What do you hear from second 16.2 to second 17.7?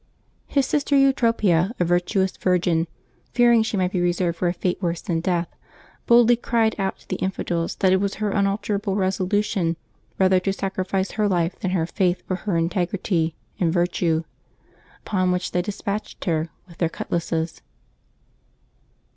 her with their cutlasses.